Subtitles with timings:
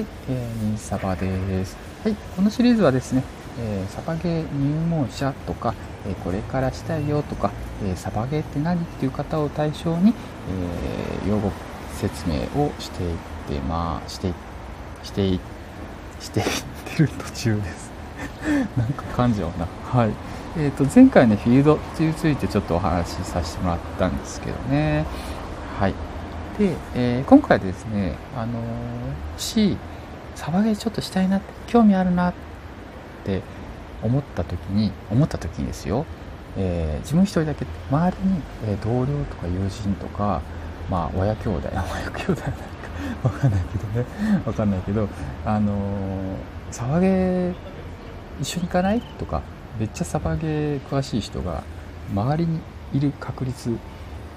[0.00, 1.76] はい、えー、ミンサバです。
[2.02, 3.22] はい、このシリーズはですね、
[3.60, 5.74] えー、サバゲー入門者とか、
[6.06, 7.50] えー、これからしたいよとか、
[7.84, 10.14] えー、サバゲーって何っていう方を対象に、
[11.26, 11.52] え用語
[11.96, 14.32] 説明をしていってまあして
[15.02, 15.38] してい
[16.18, 16.46] していっ
[16.96, 17.90] てる途中です。
[18.78, 19.68] なんか感じはな。
[19.84, 20.12] はい。
[20.56, 25.04] えーと、前回ねフィールドについてちょっとお話しさせてもらったんですけどね。
[25.78, 25.94] はい。
[26.58, 28.60] で、えー、今回ですね、あのー、
[29.38, 29.76] し、
[30.40, 32.34] サバゲーちょっとしたいなって、興味あるなっ
[33.24, 33.42] て
[34.02, 36.06] 思った時に、思った時にですよ、
[36.56, 40.40] えー、自分一人だけ、周りに、えー、同僚とか友人とか、
[40.90, 42.58] まあ、親兄弟、親兄弟なんか
[43.22, 44.06] わかんないけどね、
[44.46, 45.08] わかんないけど、
[45.44, 46.36] あのー、
[46.70, 47.54] サバゲー
[48.40, 49.42] 一緒に行かないとか、
[49.78, 51.62] めっちゃサバゲー詳しい人が
[52.14, 52.60] 周りに
[52.94, 53.72] いる確率っ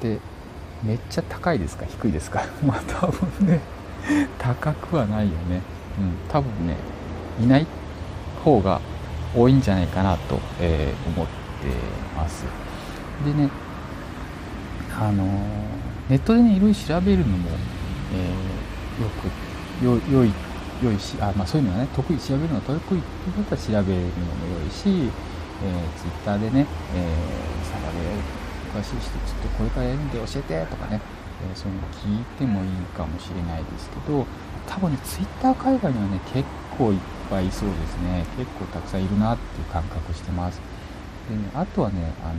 [0.01, 0.19] て
[0.83, 1.85] めっちゃ高いですか？
[1.85, 2.43] 低いですか？
[2.65, 3.61] まあ多分ね
[4.37, 5.61] 高くはないよね。
[5.99, 6.13] うん。
[6.29, 6.75] 多分ね
[7.41, 7.67] いない
[8.43, 8.81] 方が
[9.35, 11.33] 多いんじゃないかなと、えー、思って
[12.15, 12.45] ます。
[13.25, 13.49] でね
[14.95, 15.27] あのー、
[16.09, 17.49] ネットでねいろいろ調べるのも、
[18.13, 20.31] えー、よくよ良い
[20.83, 25.09] 良いしあ、まあ、そういうのはね得意調べるのが得意って言ったら調べるのも良いし、えー、
[25.99, 31.01] ツイッターでね、えー、サバゲ詳しい人ちょっとこれからやるんで教えてとかね、
[31.49, 34.25] えー、そういうの聞いてもいいかもしれないですけど
[34.67, 36.47] 多分ねツイッター海外にはね結
[36.77, 38.25] 構いっぱいいそうですね。
[38.37, 40.59] 結構たくさんいるなっていう感覚してます。
[41.29, 42.33] でねあとはねあの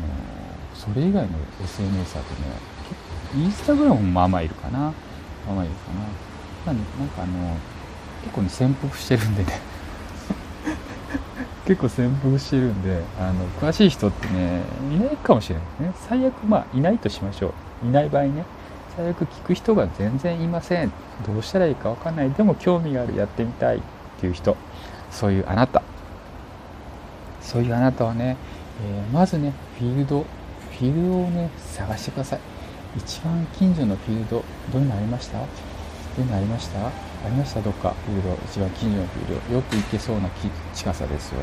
[0.75, 2.41] それ以外の SNS だとね
[2.89, 3.01] 結
[3.33, 4.79] 構、インスタグラムもまあまあいるかな。
[4.79, 4.95] ま
[5.53, 6.01] あまあいるかな、
[6.67, 7.57] まあね、なんかあの
[8.23, 9.61] 結構ね潜伏してるんでね。
[11.67, 15.93] 結構潜伏してるんであの詳しい人ってねいないかもしれないですね。
[16.09, 17.89] 最悪まあいないとしましょう。
[17.89, 18.45] いない場合ね。
[18.97, 20.93] 最悪聞く人が全然いません。
[21.27, 22.31] どうしたらいいか分かんない。
[22.31, 23.81] でも興味があるやってみたいっ
[24.21, 24.57] ていう人。
[25.11, 25.83] そういうあなた。
[27.41, 28.37] そういうあなたはね、
[28.83, 32.41] えー、まずねフィールドフィールドをね探してください。
[32.97, 35.39] 一番近所のフィールドどういうのありました？
[35.39, 35.47] ど
[36.19, 36.87] ういうのありました？
[36.87, 36.91] あ
[37.27, 37.61] りました？
[37.61, 37.95] どっか。
[38.07, 38.35] フィールド。
[38.47, 39.55] 一番近所のフィールド。
[39.57, 40.29] よく行けそうな
[40.73, 41.41] 近さですよ。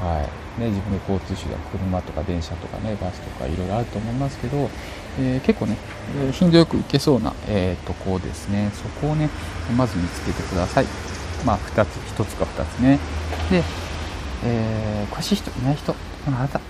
[0.00, 0.60] はい。
[0.60, 4.68] ね、自分の交通手段車とか電車とかねバスとかいろいろあると思いますけど、
[5.20, 5.76] えー、結構ね、
[6.32, 8.70] 頻度よく行けそうな、えー、とこですね。
[8.74, 9.28] そこをね
[9.76, 10.86] まず見つけてください。
[11.44, 11.88] まあ2つ
[12.18, 12.98] 1つか2つね。
[13.50, 13.62] で、
[14.44, 15.94] えー、詳しい人いない人
[16.26, 16.60] あなた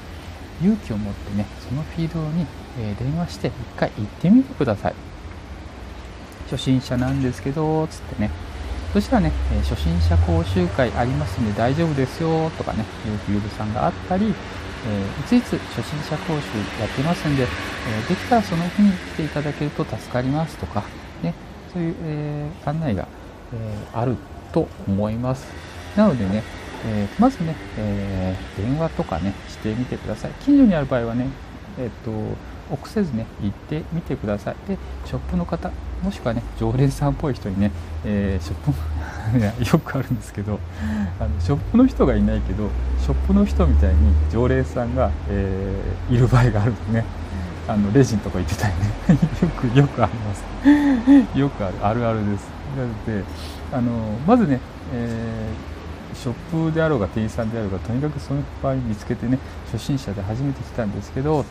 [0.60, 2.46] 勇気を持ってねそのフィードに、
[2.78, 4.94] え電話して1回行ってみてください。
[6.50, 8.30] 初心者なんですけど、つってね。
[8.92, 20.84] そしたらね、え初心者講習会ありますんで大丈夫ですよとかね、いうフィールドさんがあったり、えー、いついつ初心者講習やってますんで、えー、できたらその日に来ていただけると助かりますとか、
[21.22, 21.34] ね、
[21.72, 23.06] そういう、えー、案内が、
[23.52, 23.56] え
[23.94, 24.16] ある
[24.52, 25.46] と思います。
[25.96, 26.42] なのでね、
[26.86, 30.32] えまずね、え電話とかね、してみてください。
[30.40, 31.28] 近所にある場合はね、
[31.78, 32.10] えっ、と、
[32.70, 34.56] 臆せずね行ってみてください。
[34.68, 35.70] でショップの方
[36.02, 37.72] もしくはね常連さんっぽい人にね、
[38.04, 40.58] えー、ショップ よくあるんですけど
[41.18, 42.68] あのショップの人がいないけど
[43.00, 43.96] ショップの人みたいに
[44.30, 47.04] 常連さんが、えー、いる場合があるんでね。
[47.68, 49.18] あのレジンとか行ってたりね。
[49.42, 51.38] よくよくあります。
[51.38, 51.74] よくある。
[51.82, 52.48] あるあるです。
[52.74, 53.24] なので
[53.72, 53.90] あの
[54.26, 54.58] まずね、
[54.94, 59.38] えー、ショップであろうが店員さんであろうがとにかくその場合見つけてね
[59.70, 61.44] 初心者で初めて来たんですけど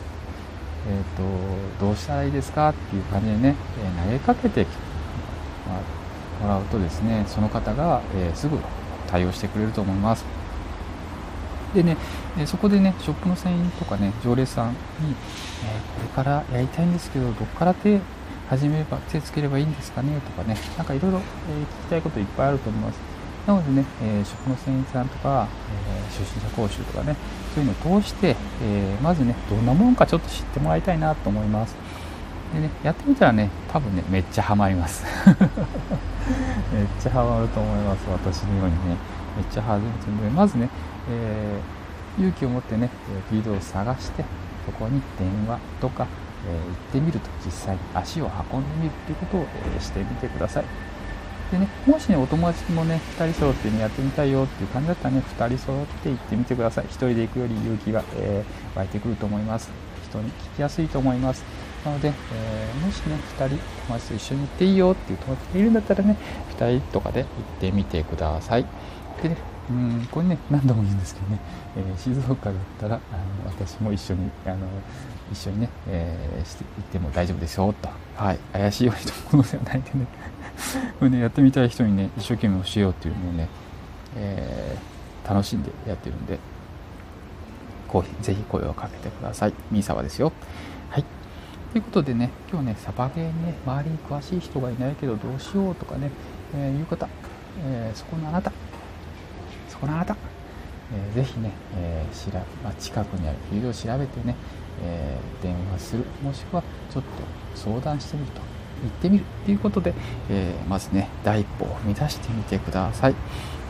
[0.86, 4.66] えーと、どうしたらいいですかっていう感じでね、え投げかけて、
[6.40, 8.58] もらうとですねその方が、え、すぐ
[9.08, 10.24] 対応してくれると思います。
[11.74, 11.96] でね、
[12.38, 14.76] えそこでねショップの船員とかね常連さんに、
[15.64, 18.00] えこれからやりたいんですけどどこから手
[18.48, 21.24] 始めれば手つければいいんですかねとかねなんかいろいろ聞き
[21.90, 23.17] たいこといっぱいあると思います。
[23.48, 25.48] なのでね、えー、食の繊維さんとか、
[25.88, 27.16] えー、初心者講習とかね、
[27.54, 31.74] そういうのを通して、え、まずね、どんなもんかちょっと知ってもらいたいなと思います。
[32.52, 35.02] でね、やってみたらね、多分ね、めっちゃハマります。
[35.24, 38.96] めっちゃハマると思います、私のようにね。
[39.34, 40.68] めっちゃハマるので、まずね、
[41.10, 42.90] えー、勇気を持ってね、
[43.30, 44.26] フィードを探して、
[44.66, 46.06] そこに電話とか、
[46.46, 50.87] えー、行ってみると、実際に足を運んでみるということを、えー、してみてください。
[51.50, 56.84] でね、もしね、お友達もね、2人揃ってね、やってみたいよっていう感じだったらね、2人揃って行ってみてください。
[56.84, 59.70] 1人で行くより勇気が、えー、湧いてくると思います。
[60.08, 61.44] 人に聞きやすいと思います。
[61.84, 63.56] なので、えー、もしね、2人、
[63.86, 66.16] 友達と一緒に行っていいよっていう友達がいるんだったらね、
[66.58, 67.28] 2人とかで行っ
[67.60, 68.66] てみてください。
[69.22, 69.36] でね、
[69.70, 71.38] うんこれね、何度も言うんですけどね、
[71.76, 73.00] えー、静岡だったらあの
[73.46, 74.66] 私も一緒にあの
[75.30, 80.06] 一緒にね、えー、して行っても大丈夫ですよと、はい、怪しいようにと思うのではないんでね
[81.08, 83.48] ね、やってみたい人にね、一生懸命教えようっていうのをね、
[84.16, 86.38] えー、楽しんでやってるんで、
[87.86, 89.54] こうぜひ声をかけてください。
[89.70, 90.32] ミーサバですよ。
[90.90, 91.04] はい。
[91.72, 96.10] ということでね、今日ね、サバゲーにね、周りに詳しい人がいないけどどうしようとかね、
[96.54, 97.08] えー、いう方、
[97.64, 98.52] えー、そこのあなた、
[99.68, 100.16] そこのあなた、
[100.92, 104.34] えー、ぜひね、えーしらまあ、近くにあるフィールドを調べてね、
[104.82, 107.08] えー、電話するもしくはちょっと
[107.54, 109.94] 相談してみると行ってみるっていうことで、
[110.30, 113.14] えー、まずね第一歩を踏み出してみてください。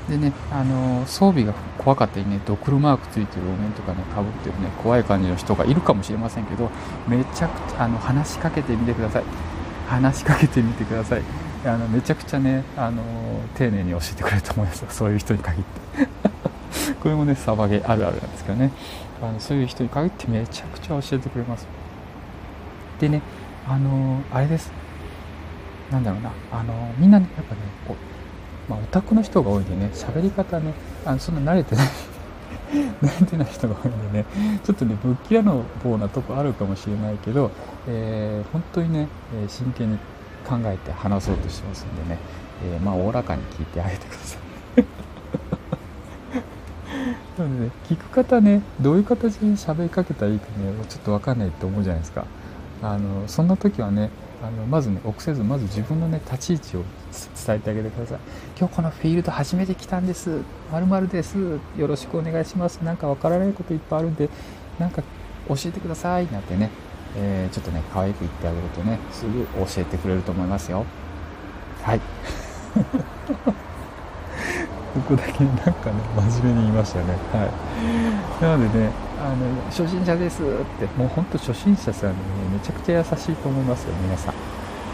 [0.09, 6.71] でね、あの装備が怖かったりねドクルマークついてるお面とかねかぶってるね怖い感じの人がいるかもしれませんけど
[7.07, 9.25] めちゃくちゃあの話しかけてみてください。
[9.87, 11.23] 話しかけてみてください。
[11.65, 13.03] あのめちゃくちゃねあの
[13.55, 16.09] 丁寧に教えてくれると思いますそういう人に限って。
[17.03, 18.71] これもねサバゲあるあるなんですけどね。
[19.21, 21.67] あのそういう人に限ってめちゃくちゃ教えてくれます。
[23.01, 23.21] でね
[23.69, 24.73] あのあれです。
[25.91, 26.33] なんだろうな。
[26.53, 30.73] あのみんなねやっぱねこう、まあ、オタクの人が多いんでね喋り方ね
[31.05, 31.89] あのそんな慣れてない
[33.03, 34.25] 慣れてない人が多いんでね
[34.65, 37.51] ちょっとねぶっきらの棒なとこあるかもしれないけど、
[37.87, 39.99] えー、本当にね、え真剣に
[40.47, 42.19] 考えて話そうとしてますんでね、
[42.65, 44.39] えー、まあおおらかに聞いてあげてくださ
[44.77, 44.85] い。
[47.39, 50.53] なので、ね、聞く方ねどういう形で喋りかけたらいいかね
[50.89, 52.25] ちょっと分かんないと思うじゃないですか。
[52.83, 56.85] あのそんな時はねあのまずね臆せずまず自分のね立ち位置を
[57.47, 58.19] 伝えてあげてください。
[58.59, 60.43] 今日このフィールド初めて来たんです。
[60.71, 61.37] まるです。
[61.77, 62.77] よろしくお願いします。
[62.79, 64.29] なんかわからないこといっぱいあるんで
[64.79, 65.03] なんか
[65.49, 66.71] 教えてくださいなんてね、
[67.17, 70.85] えー、ちょっとね可愛く言ってあげるとねすぐ教えてくれると思いますよ。
[71.83, 72.01] はい。
[74.95, 75.97] ここだけなんかね
[76.31, 77.05] 真面目に言いましたね。
[77.33, 77.47] は
[78.41, 78.43] い。
[78.43, 80.45] なのでねあの初心者ですっ
[80.79, 82.23] てもうほんと初心者さんに、ね、
[82.53, 84.35] めちゃくちゃ優しいと思いますよ皆さん。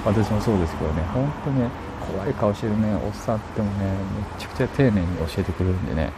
[0.05, 1.69] 私もそうですけどね本当ね
[2.13, 3.87] 怖い顔してるねおっさんってもね
[4.35, 6.11] めちゃくちゃ丁寧に教えてくれるんでね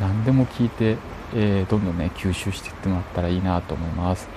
[0.00, 0.96] 何でも聞いて、
[1.34, 4.28] えー、どんどんね吸収していってもらったらいいなと思います。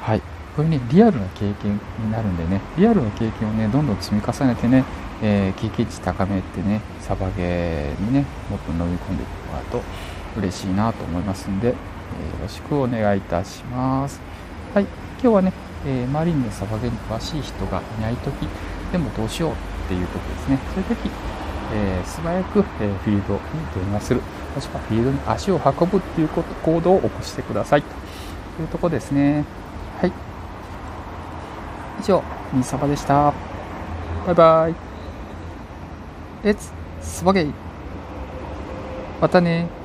[0.00, 0.22] はい。
[0.56, 4.84] これねリアルな経験になるんでねリアルな経験をねどんどん積み重ねてね、
[5.22, 9.82] えー、経験値高めてねサバゲーにねもっと飲み込んでいってもらうと
[10.36, 11.74] 嬉しいなと思いますんで
[12.08, 14.20] よろしくお願いいたします。
[14.74, 15.52] はい、今日はね、
[15.86, 18.48] えー、マリンのサバゲに詳しい人がいないとき
[18.92, 19.54] でもどうしようっ
[19.88, 20.58] ていうことですね。
[20.74, 21.10] そういうとき、
[21.74, 23.40] えー、素早く、えー、フィールドに
[23.84, 24.20] 電話する、
[24.54, 29.44] もしくはフィールドに足を運ぶっていうこと行動を起こしてくださいというとこですね。
[30.00, 30.12] はい。
[32.00, 32.22] 以上、
[32.52, 33.32] ミサバでした。
[34.26, 34.74] バイバイ。
[36.44, 37.52] レッツ、スバゲイ。
[39.20, 39.77] またね